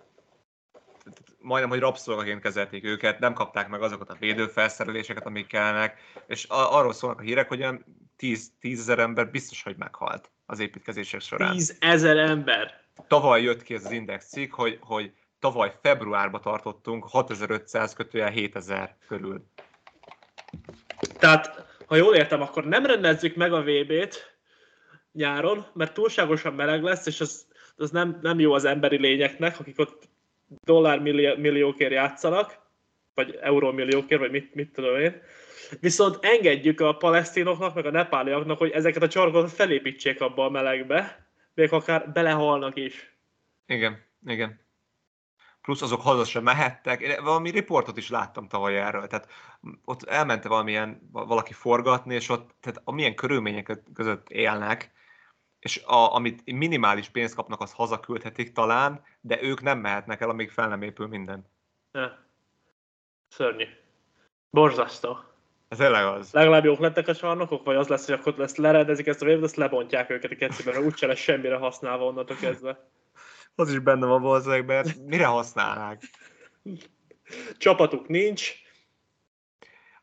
[1.39, 5.93] Majdnem, hogy rabszolgaként kezelték őket, nem kapták meg azokat a védőfelszereléseket, amik kellene,
[6.27, 11.21] és arról szólnak a hírek, hogy olyan 10 ezer ember biztos, hogy meghalt az építkezések
[11.21, 11.51] során.
[11.51, 12.85] Tízezer ember.
[13.07, 18.95] tavaly jött ki ez az index cikk, hogy, hogy tavaly februárban tartottunk 6500 kötőjel 7000
[19.07, 19.45] körül.
[21.19, 24.37] Tehát, ha jól értem, akkor nem rendezzük meg a VB-t
[25.11, 29.79] nyáron, mert túlságosan meleg lesz, és az, az nem, nem jó az emberi lényeknek, akik
[29.79, 30.09] ott
[30.63, 32.59] dollármilliókért játszanak,
[33.13, 35.21] vagy eurómilliókért, vagy mit, mit tudom én.
[35.79, 41.27] Viszont engedjük a palesztinoknak, meg a nepáliaknak, hogy ezeket a csarkokat felépítsék abba a melegbe,
[41.53, 43.15] még akár belehalnak is.
[43.65, 44.66] Igen, igen.
[45.67, 47.01] Plusz azok haza sem mehettek.
[47.01, 49.07] Én valami riportot is láttam tavaly erről.
[49.07, 49.27] Tehát
[49.85, 54.91] ott elmente valamilyen, valaki forgatni, és ott tehát amilyen körülmények között élnek,
[55.59, 60.49] és a, amit minimális pénzt kapnak, az hazaküldhetik talán, de ők nem mehetnek el, amíg
[60.49, 61.49] fel nem épül minden.
[61.91, 62.09] Ne.
[63.27, 63.65] Szörnyű.
[64.49, 65.17] Borzasztó.
[65.67, 66.33] Ez tényleg az.
[66.33, 69.43] legalább jók lettek a csarnokok, vagy az lesz, hogy akkor ezt lerendezik ezt a vévet,
[69.43, 72.89] azt lebontják őket a kettőben, mert úgyse lesz semmire használva onnantól kezdve.
[73.59, 76.01] Az is benne van valószínűleg, mert mire használnák?
[77.57, 78.53] Csapatuk nincs,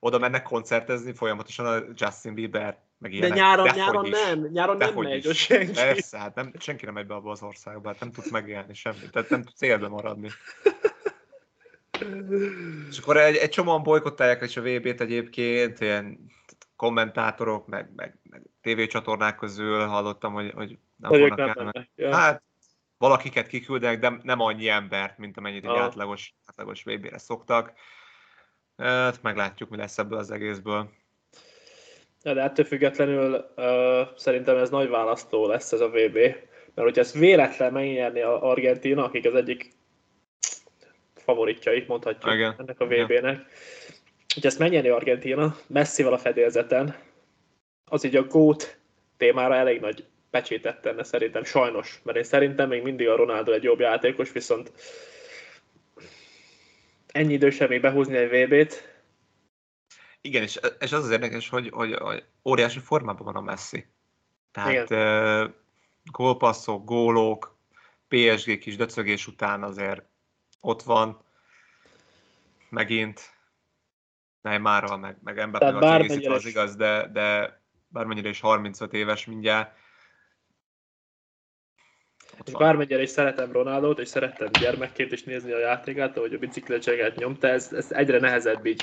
[0.04, 3.36] Oda mennek koncertezni folyamatosan a Justin Bieber, meg de ilyenek.
[3.36, 4.10] nyáron, Dehogy nyáron is.
[4.10, 5.38] nem, nyáron nem Dehogy megy is.
[5.38, 5.72] senki.
[5.72, 9.10] Persze, hát nem, senki nem megy be abba az országba, hát nem tudsz megélni semmit,
[9.10, 10.30] tehát nem tudsz életben maradni.
[12.88, 16.18] És akkor egy, egy csomóan bolykottálják is a VB-t egyébként, ilyen
[16.76, 21.90] kommentátorok, meg, meg, meg tévécsatornák közül hallottam, hogy, hogy nem Hogy ők fognak nem mennek.
[21.96, 22.14] Ja.
[22.14, 22.42] Hát
[23.04, 27.72] valakiket kiküldenek, de nem annyi embert, mint amennyit egy átlagos, átlagos VB-re szoktak.
[28.76, 30.90] Hát meglátjuk, mi lesz ebből az egészből.
[32.22, 36.16] Ja, de ettől függetlenül uh, szerintem ez nagy választó lesz ez a VB,
[36.74, 39.72] mert hogyha ezt véletlen megnyerni a Argentina, akik az egyik
[41.14, 42.54] favoritjai, mondhatjuk Igen.
[42.58, 43.46] ennek a VB-nek,
[44.34, 46.96] hogyha ezt megnyerni Argentina, messzivel a fedélzeten,
[47.84, 48.78] az így a GOAT
[49.16, 53.62] témára elég nagy pecsétet tenne szerintem, sajnos, mert én szerintem még mindig a Ronaldo egy
[53.62, 54.72] jobb játékos, viszont
[57.06, 58.92] ennyi idősen még behúzni egy VB-t,
[60.20, 63.86] Igen, és, és az az érdekes, hogy, hogy, hogy óriási formában van a Messi.
[64.52, 65.54] Tehát uh,
[66.04, 67.56] gólpasszok, gólok,
[68.08, 70.02] PSG kis döcögés után azért
[70.60, 71.24] ott van
[72.68, 73.20] megint
[74.42, 75.74] Neymarral, meg, meg Tehát
[76.10, 79.82] az az igaz, de, de bármennyire is 35 éves mindjárt.
[82.40, 86.38] Ott És bármennyire is szeretem Ronaldot, és szerettem gyermekként is nézni a játékát, ahogy a
[86.38, 88.82] biciklecseget nyomta, ez, ez egyre nehezebb így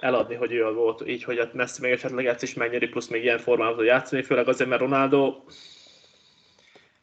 [0.00, 3.22] eladni, hogy ő volt, így, hogy a Messi még esetleg ezt is megnyeri, plusz még
[3.22, 5.42] ilyen formában tud játszani, főleg azért, mert Ronaldo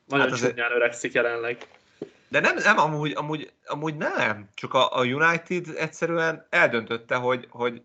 [0.06, 1.58] nagyon Hát hát azért- csúnyán öregszik jelenleg.
[2.28, 4.50] De nem, nem amúgy, amúgy, amúgy nem.
[4.54, 7.82] Csak a, a United egyszerűen eldöntötte, hogy, hogy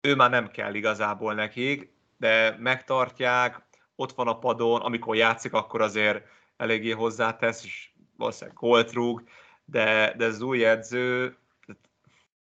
[0.00, 5.80] ő már nem kell igazából nekik, de megtartják, ott van a padon, amikor játszik, akkor
[5.80, 6.22] azért
[6.60, 9.28] eléggé hozzátesz, és valószínűleg gólt rúg,
[9.64, 11.36] de, de az új edző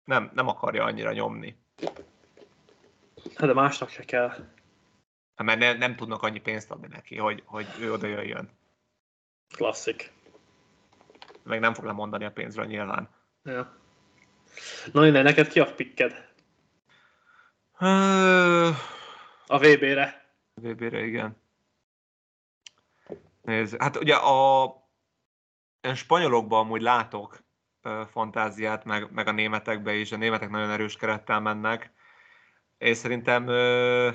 [0.04, 1.58] nem, nem akarja annyira nyomni.
[3.36, 4.30] Hát de másnak se kell.
[5.36, 8.50] Hát Mert ne, nem tudnak annyi pénzt adni neki, hogy, hogy ő oda jöjjön.
[9.56, 10.12] Klasszik.
[11.44, 13.10] Meg nem fog lemondani a pénzről nyilván.
[13.44, 13.78] Ja.
[14.92, 16.28] Na innen, neked ki a pikked?
[19.48, 20.34] A VB-re.
[20.54, 21.38] VB-re, igen.
[23.50, 24.74] Nézd, hát ugye a
[25.82, 27.44] én spanyolokban amúgy látok
[28.10, 31.92] fantáziát, meg, meg a németekbe is, a németek nagyon erős kerettel mennek.
[32.78, 34.12] Én szerintem ö,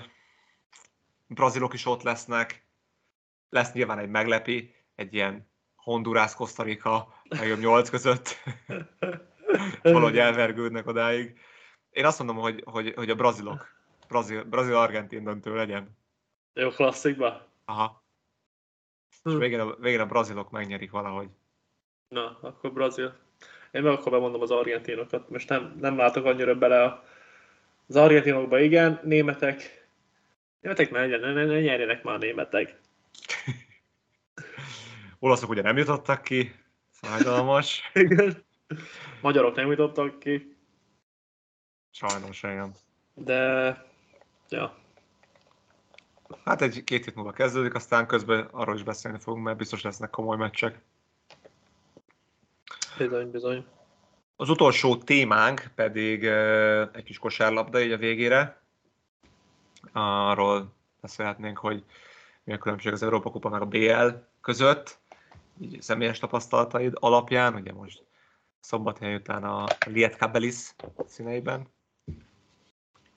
[1.26, 2.66] brazilok is ott lesznek,
[3.48, 8.42] lesz nyilván egy meglepi, egy ilyen Honduras, Costa Rica, legjobb nyolc között,
[9.82, 11.40] valahogy elvergődnek odáig.
[11.90, 13.68] Én azt mondom, hogy, hogy, hogy a brazilok,
[14.08, 15.98] brazil, brazil-argentin döntő legyen.
[16.52, 17.48] Jó klasszikba?
[17.64, 18.03] Aha.
[19.24, 19.38] És Hm.
[19.38, 21.28] végén a, végén a brazilok megnyerik valahogy.
[22.08, 23.14] Na, akkor Brazil.
[23.70, 25.30] Én meg akkor bemondom az argentinokat.
[25.30, 27.04] Most nem, nem látok annyira bele a,
[27.88, 29.00] az argentinokba, igen.
[29.02, 29.88] Németek.
[30.60, 32.80] Németek ne, ne, ne, ne nyerjenek már a németek.
[35.18, 36.54] Olaszok ugye nem jutottak ki,
[36.90, 37.80] fájdalmas.
[37.94, 38.44] Igen.
[39.20, 40.56] Magyarok nem jutottak ki,
[41.90, 42.74] Sajnos igen.
[43.14, 43.76] de
[44.48, 44.76] ja,
[46.44, 50.10] Hát egy két hét múlva kezdődik, aztán közben arról is beszélni fogunk, mert biztos lesznek
[50.10, 50.80] komoly meccsek.
[52.98, 53.66] bizony, bizony.
[54.36, 58.62] Az utolsó témánk pedig eh, egy kis kosárlabda így a végére.
[59.92, 61.84] Arról beszélhetnénk, hogy
[62.44, 64.08] mi a különbség az Európa Kupa meg a BL
[64.40, 64.98] között,
[65.60, 68.02] így személyes tapasztalataid alapján, ugye most
[68.60, 70.74] szombathely után a Liet Kabelis
[71.06, 71.73] színeiben.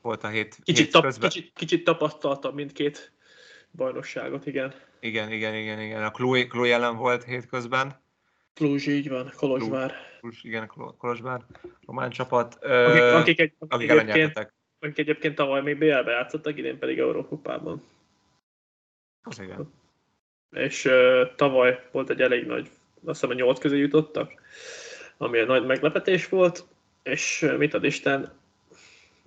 [0.08, 1.30] Volt a hét, Kicsit, hét tap, közben.
[1.30, 3.12] kicsit, kicsit tapasztaltam mindkét
[3.72, 4.74] bajnokságot, igen.
[5.00, 6.04] Igen, igen, igen, igen.
[6.04, 8.02] A Chloe, Chloe ellen volt hétközben.
[8.54, 9.94] Kluzs, így van, Kolozsvár.
[10.20, 11.46] Plus, igen, Kolo- Kolozsvár,
[11.86, 12.54] román csapat.
[12.56, 17.84] Akik, Ö, akik, egy, akik egyébként, akik egyébként tavaly még BL-be játszottak, idén pedig Eurókupában.
[19.22, 19.74] Az igen.
[20.52, 22.70] és uh, tavaly volt egy elég nagy,
[23.06, 24.34] azt hiszem a nyolc közé jutottak,
[25.18, 26.66] ami egy nagy meglepetés volt,
[27.04, 28.46] és mit ad Isten,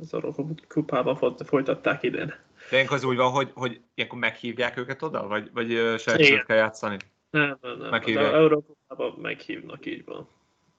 [0.00, 2.26] az Európa-kupában fo- folytatták idén.
[2.70, 6.56] De ilyenkor az úgy van, hogy, hogy ilyenkor meghívják őket oda, vagy, vagy saját kell
[6.56, 6.96] játszani?
[7.30, 7.92] Nem, nem, nem.
[7.92, 8.16] Az.
[8.16, 10.28] Európában meghívnak, így van.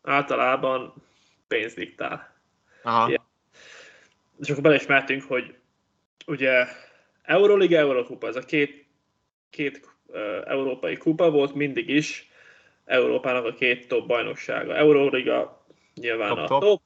[0.02, 0.94] Általában
[1.48, 2.34] pénz diktál.
[2.84, 3.08] Aha.
[3.08, 3.22] Igen.
[4.40, 5.56] És akkor bele is mehetünk, hogy
[6.26, 6.66] ugye
[7.22, 8.86] Euroliga, Eurokupa, ez a két,
[9.50, 12.30] két uh, európai kupa volt mindig is
[12.86, 14.76] Európának a két top bajnoksága.
[14.76, 16.62] Euroliga nyilván Top, a top.
[16.62, 16.82] top,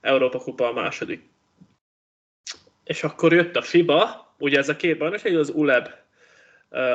[0.00, 1.22] Európa kupa a második.
[2.86, 5.88] És akkor jött a FIBA, ugye ez a két bajnokság, az ULEB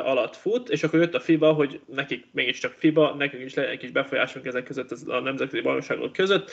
[0.04, 3.90] alatt fut, és akkor jött a FIBA, hogy nekik mégiscsak FIBA, nekünk is egy kis
[3.90, 6.50] befolyásunk ezek között, a nemzetközi bajnokságok között,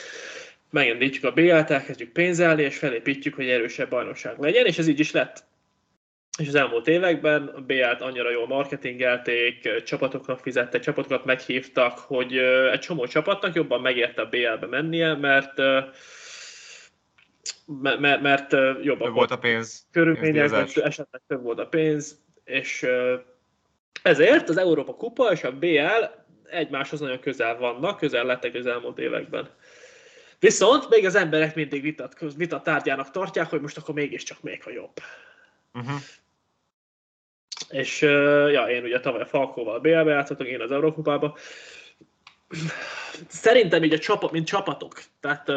[0.70, 5.10] megindítjuk a BL-t, elkezdjük pénzelni, és felépítjük, hogy erősebb bajnokság legyen, és ez így is
[5.10, 5.44] lett.
[6.38, 12.36] És az elmúlt években a BL-t annyira jól marketingelték, csapatoknak fizettek, csapatokat meghívtak, hogy
[12.72, 15.54] egy csomó csapatnak jobban megérte a BL-be mennie, mert
[18.00, 19.86] mert, mert, jobbak Több volt a pénz.
[19.90, 20.74] körülmények, pénzdíjazás.
[20.74, 22.86] mert esetleg több volt a pénz, és
[24.02, 26.04] ezért az Európa Kupa és a BL
[26.50, 29.50] egymáshoz nagyon közel vannak, közel lettek az elmúlt években.
[30.38, 34.70] Viszont még az emberek mindig vitat, vitat tárgyának tartják, hogy most akkor mégiscsak még a
[34.70, 34.92] jobb.
[35.74, 36.00] Uh-huh.
[37.68, 38.00] És
[38.50, 41.36] ja, én ugye tavaly a Falkóval BL-be játszottam, én az Eurókupába.
[43.28, 45.52] Szerintem így a csapat, mint csapatok, tehát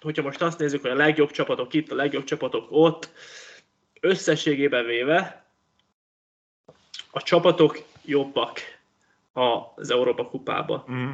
[0.00, 3.10] hogyha most azt nézzük, hogy a legjobb csapatok itt, a legjobb csapatok ott,
[4.00, 5.46] összességében véve
[7.10, 8.60] a csapatok jobbak
[9.32, 10.84] az Európa kupába.
[10.88, 11.10] Uh-huh.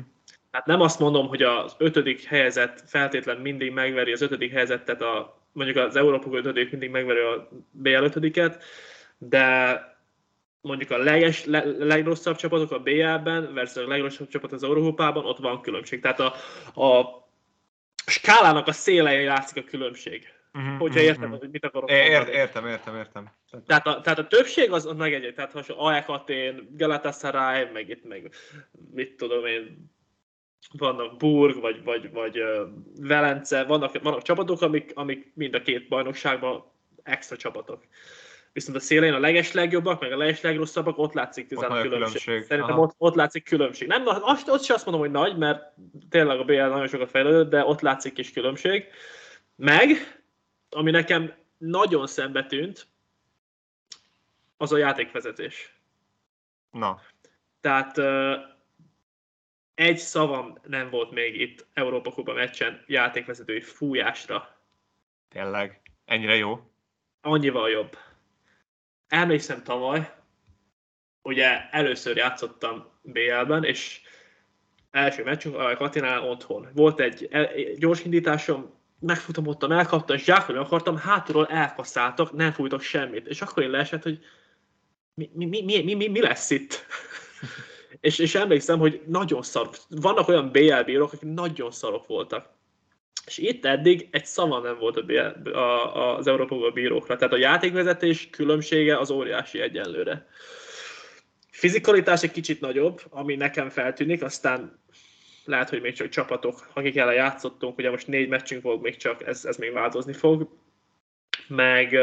[0.51, 5.43] Hát nem azt mondom, hogy az ötödik helyezett feltétlen mindig megveri az ötödik helyezettet, a,
[5.53, 8.65] mondjuk az Európa ötödik mindig megveri a BL ötödiket,
[9.19, 9.79] de
[10.61, 15.39] mondjuk a leges, le, legrosszabb csapatok a BL-ben versus a legrosszabb csapat az Európában, ott
[15.39, 16.01] van különbség.
[16.01, 16.35] Tehát a,
[16.83, 17.24] a
[18.07, 20.33] skálának a szélején látszik a különbség.
[20.53, 20.79] Uh-huh.
[20.79, 22.37] Hogyha értem, hogy mit akarok Ért, mondani.
[22.37, 23.31] értem, értem, értem.
[23.67, 27.89] Tehát a, tehát a többség az, az meg egy, tehát ha AEK Atén, Galatasaray, meg
[27.89, 28.35] itt meg
[28.93, 29.93] mit tudom én,
[30.73, 32.69] vannak Burg, vagy, vagy, vagy uh,
[33.01, 36.65] Velence, vannak, vannak csapatok, amik, amik mind a két bajnokságban
[37.03, 37.85] extra csapatok.
[38.55, 41.91] Viszont a szélén a leges legjobbak, meg a leges legrosszabbak, ott látszik nagy a különbség.
[41.91, 42.43] különbség.
[42.43, 42.83] Szerintem Aha.
[42.83, 43.89] ott, ott látszik különbség.
[43.89, 45.75] Nem, azt, azt sem azt mondom, hogy nagy, mert
[46.09, 48.87] tényleg a BL nagyon sokat fejlődött, de ott látszik kis különbség.
[49.57, 49.89] Meg,
[50.71, 52.87] ami nekem nagyon szembe tűnt,
[54.57, 55.79] az a játékvezetés.
[56.71, 57.01] Na,
[57.61, 57.99] Tehát
[59.75, 64.57] egy szavam nem volt még itt Európa Kupa meccsen játékvezetői fújásra.
[65.29, 65.81] tényleg.
[66.05, 66.71] Ennyire jó.
[67.21, 67.97] Annyival jobb.
[69.15, 70.13] Emlékszem tavaly,
[71.23, 74.01] ugye először játszottam BL-ben, és
[74.91, 76.69] első meccsünk a Katinál otthon.
[76.73, 83.27] Volt egy, egy gyors indításom, megfutamodtam, elkaptam, és zsákolni akartam, hátulról elkasszáltak, nem fújtak semmit.
[83.27, 84.25] És akkor én leesett, hogy
[85.15, 86.87] mi, mi, mi, mi, mi, mi, lesz itt?
[88.01, 89.71] és, és emlékszem, hogy nagyon szar.
[89.89, 92.54] Vannak olyan BL bírók, akik nagyon szarok voltak.
[93.27, 97.17] És itt eddig egy szava nem volt a, a, az Európa bírókra.
[97.17, 100.27] Tehát a játékvezetés különbsége az óriási egyenlőre.
[101.51, 104.83] Fizikalitás egy kicsit nagyobb, ami nekem feltűnik, aztán
[105.45, 109.27] lehet, hogy még csak csapatok, akik ellen játszottunk, ugye most négy meccsünk volt még csak,
[109.27, 110.49] ez, ez még változni fog.
[111.49, 111.99] Meg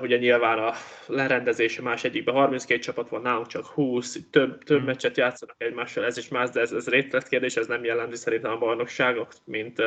[0.00, 0.72] ugye nyilván a
[1.06, 4.86] lerendezése más egyikben 32 csapat van, nálunk csak 20, több, több Hmm.
[4.86, 8.58] meccset játszanak egymással, ez is más, de ez, ez részletkérdés, ez nem jellemzi szerintem a
[8.58, 9.78] bajnokságok, mint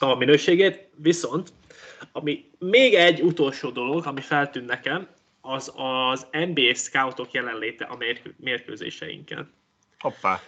[0.00, 0.88] a minőségét.
[0.94, 1.52] Viszont,
[2.12, 5.08] ami még egy utolsó dolog, ami feltűnt nekem,
[5.40, 9.52] az az NBA scoutok jelenléte a mérkő, mérkőzéseinken.
[9.98, 10.40] Hoppá.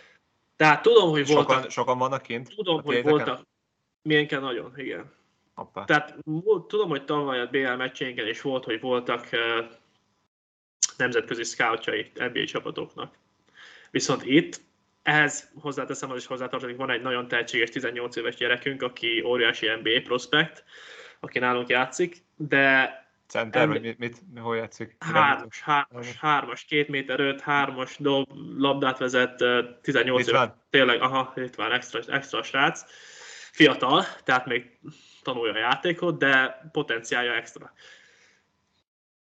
[0.56, 2.54] Tehát tudom, hogy voltak, Sokan, sokan vannak kint?
[2.54, 3.46] tudom, hogy voltak,
[4.02, 5.12] milyenken nagyon, igen.
[5.54, 5.84] Hoppá.
[5.84, 6.16] Tehát
[6.68, 9.28] tudom, hogy tavaly a BL meccseinken is volt, hogy voltak
[10.96, 13.14] nemzetközi scoutjai NBA csapatoknak.
[13.90, 14.60] Viszont itt
[15.02, 20.00] ehhez hozzáteszem, az is hozzátartozik, van egy nagyon tehetséges 18 éves gyerekünk, aki óriási NBA
[20.04, 20.64] prospekt,
[21.20, 24.96] aki nálunk játszik, de Center, vagy mit, mit, hol játszik?
[24.98, 30.48] hármas, hármas, hármas, két méter öt, hármas dob, labdát vezet, ö, 18 éves.
[30.70, 32.84] Tényleg, aha, itt van extra, extra srác.
[33.52, 34.78] Fiatal, tehát még
[35.22, 37.72] tanulja a játékot, de potenciálja extra.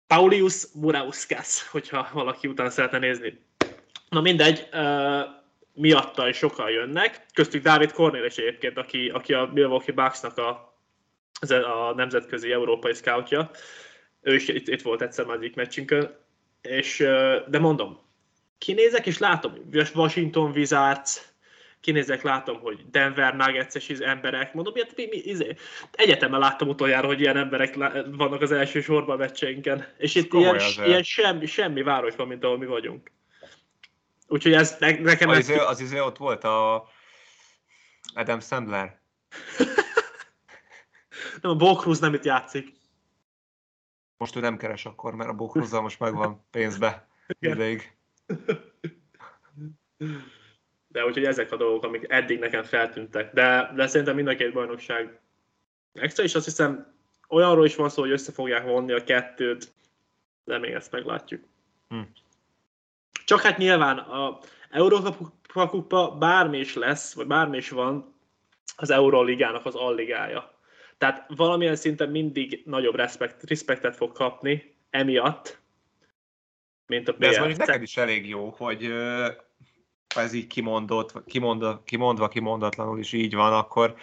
[0.07, 3.45] Paulius Murauskas, hogyha valaki utána szeretne nézni.
[4.09, 5.21] Na mindegy, uh,
[5.73, 10.49] miatta is sokan jönnek, köztük Dávid Cornél is egyébként, aki, aki a Milwaukee Bucksnak a,
[11.49, 13.51] a nemzetközi európai scoutja.
[14.21, 16.17] Ő is itt, itt volt egyszer már egyik meccsünkön,
[16.63, 16.97] és,
[17.47, 18.01] de mondom,
[18.59, 19.53] kinézek és látom,
[19.95, 21.33] Washington Wizards,
[21.81, 25.55] kinézek, látom, hogy Denver Nuggets-es iz- emberek, mondom, ilyet, mi, mi, izé.
[25.93, 27.75] egyetemen láttam utoljára, hogy ilyen emberek
[28.11, 30.87] vannak az első sorban a meccseinken, és itt ilyen, azért.
[30.89, 33.11] ilyen semmi, semmi városban, mint ahol mi vagyunk.
[34.29, 36.89] Úgyhogy ez ne, nekem Az ez, izé, az izé ott volt a
[38.15, 39.01] Adam Sandler.
[41.43, 42.77] nem, a Bo Cruz nem itt játszik.
[44.17, 47.09] Most ő nem keres akkor, mert a Bókruzzal most megvan pénzbe
[47.39, 47.55] Igen.
[47.57, 47.97] ideig.
[50.99, 53.33] De úgyhogy ezek a dolgok, amik eddig nekem feltűntek.
[53.33, 55.21] De, de szerintem mind a két bajnokság
[55.93, 56.95] extra, és azt hiszem
[57.29, 59.73] olyanról is van szó, hogy össze fogják vonni a kettőt,
[60.45, 61.45] de még ezt meglátjuk.
[61.89, 62.01] Hm.
[63.25, 64.39] Csak hát nyilván a
[64.71, 68.15] Európa Kupa bármi is lesz, vagy bármi is van,
[68.77, 70.59] az Euroligának az alligája.
[70.97, 75.61] Tehát valamilyen szinten mindig nagyobb respekt, respektet fog kapni emiatt,
[76.87, 77.41] mint a De ez BL.
[77.41, 78.93] mondjuk neked is elég jó, hogy
[80.17, 83.95] ez így kimondott, kimondva, kimondva, kimondatlanul is így van, akkor,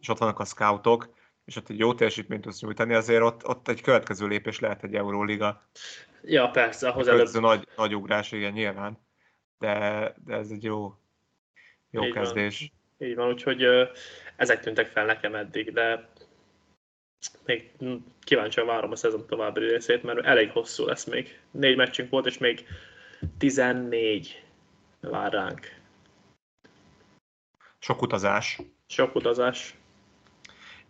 [0.00, 1.08] és ott vannak a scoutok,
[1.44, 4.94] és ott egy jó teljesítményt tudsz nyújtani, azért ott, ott egy következő lépés lehet egy
[4.94, 5.68] Euróliga.
[6.22, 7.26] Ja, persze, ahhoz előbb.
[7.26, 7.42] előbb.
[7.42, 8.98] nagy, nagy ugrás, igen, nyilván.
[9.58, 10.94] De, de ez egy jó,
[11.90, 12.22] jó Így van.
[12.22, 12.72] kezdés.
[12.98, 13.84] Így van, úgyhogy ö,
[14.36, 16.08] ezek tűntek fel nekem eddig, de
[17.44, 17.70] még
[18.22, 21.40] kíváncsian várom a szezon további részét, mert elég hosszú lesz még.
[21.50, 22.66] Négy meccsünk volt, és még
[23.38, 24.42] 14
[25.00, 25.78] vár ránk.
[27.78, 28.58] Sok utazás.
[28.86, 29.74] Sok utazás.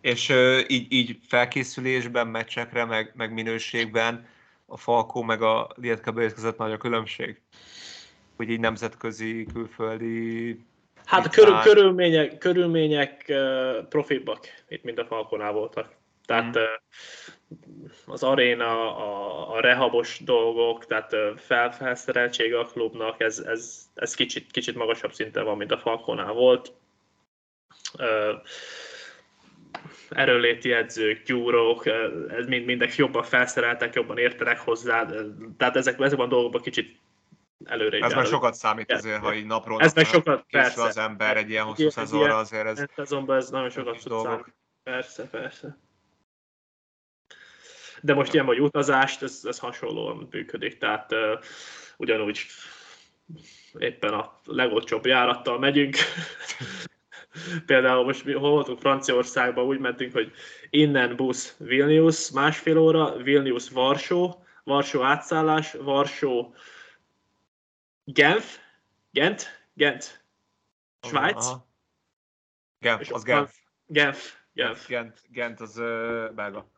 [0.01, 4.27] És ö, így, így felkészülésben, meccsekre, meg, meg minőségben
[4.65, 7.41] a Falkó meg a Lietka Bérs között nagy a különbség?
[8.35, 10.65] Hogy így nemzetközi, külföldi...
[11.05, 15.95] Hát Itt körül, körülmények, körülmények uh, profibbak, itt mint a Falkonál voltak.
[16.25, 16.63] Tehát Mhm.
[18.05, 24.13] Az aréna, a, a rehabos dolgok, tehát uh, fel, felszereltsége a klubnak, ez, ez, ez
[24.13, 26.73] kicsit, kicsit magasabb szinten van, mint a Falkonál volt.
[30.09, 31.85] Erőléti edzők, gyúrók,
[32.27, 35.05] ez mind, mindek jobban felszereltek, jobban értenek hozzá,
[35.57, 36.99] tehát ezek, ezekben a dolgokban kicsit
[37.63, 38.25] előre Ez meg járnak.
[38.25, 40.83] sokat számít azért, ha így napról Ez meg sokat, persze.
[40.83, 44.53] az ember egy ilyen hosszú szezonra, azért ez Ez szezonban ez nagyon sokat számítani.
[44.83, 45.77] Persze, persze.
[48.01, 51.19] De most ilyen vagy utazást, ez, ez hasonlóan működik, tehát uh,
[51.97, 52.45] ugyanúgy
[53.77, 55.95] éppen a legolcsóbb járattal megyünk.
[57.65, 60.31] Például most mi hol voltunk Franciaországban, úgy mentünk, hogy
[60.69, 66.53] innen busz Vilnius másfél óra, Vilnius Varsó, Varsó átszállás, Varsó
[68.03, 68.57] Genf,
[69.11, 70.25] Gent, Gent,
[71.01, 71.67] Svájc, Aha.
[72.79, 73.55] Genf, az Genf.
[73.85, 76.69] Genf, Genf, Gent, Gent az ö, belga.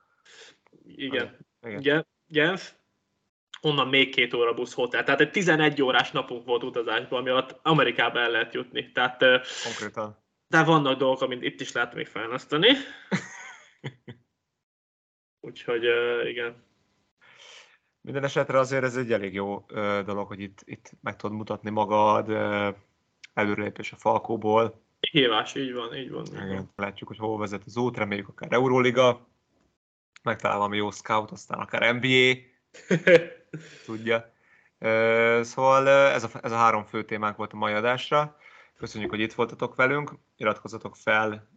[0.86, 1.38] Igen.
[1.62, 1.82] Igen.
[1.82, 2.72] Gen- Genf,
[3.62, 5.04] onnan még két óra busz hotel.
[5.04, 8.92] Tehát egy 11 órás napunk volt utazásban, ami alatt Amerikába el lehet jutni.
[8.92, 9.20] Tehát,
[9.64, 10.18] Konkrétan.
[10.48, 12.68] de vannak dolgok, amit itt is lehet még fejleszteni.
[15.42, 15.84] Úgyhogy
[16.28, 16.64] igen.
[18.02, 19.66] Minden esetre azért ez egy elég jó
[20.06, 22.30] dolog, hogy itt, itt meg tudod mutatni magad,
[23.34, 24.82] előrelépés a Falkóból.
[25.12, 26.26] Hívás, így van, így van.
[26.26, 26.46] Így van.
[26.46, 26.72] Igen.
[26.76, 29.28] Látjuk, hogy hol vezet az út, reméljük akár Euróliga,
[30.24, 32.34] megtalál valami jó scout, aztán akár NBA,
[33.86, 34.34] tudja.
[35.41, 38.38] Szóval ez a, ez a három fő témánk volt a mai adásra.
[38.78, 40.11] Köszönjük, hogy itt voltatok velünk.
[40.38, 41.49] Iratkozzatok fel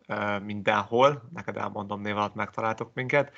[0.44, 3.32] mindenhol, neked elmondom név alatt megtaláltok minket.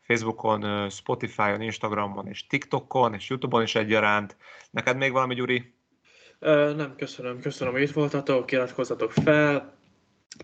[0.00, 4.36] Facebookon, Spotify-on, Instagramon és TikTokon és Youtube-on is egyaránt.
[4.70, 5.74] Neked még valami, Gyuri?
[6.40, 9.78] Nem, köszönöm, köszönöm, hogy itt voltatok, iratkozzatok fel.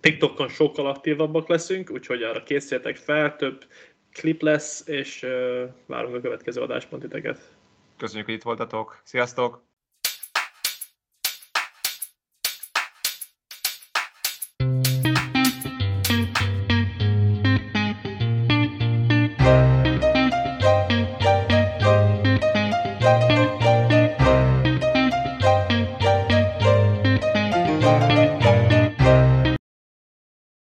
[0.00, 3.64] TikTokon sokkal aktívabbak leszünk, úgyhogy arra készüljetek fel, több
[4.16, 5.26] klip lesz, és
[5.86, 7.38] várunk a következő adáspontiteket.
[7.96, 9.00] Köszönjük, hogy itt voltatok.
[9.04, 9.65] Sziasztok!